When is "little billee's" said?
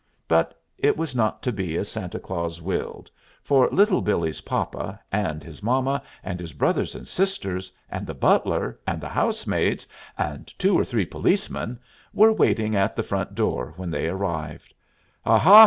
3.69-4.41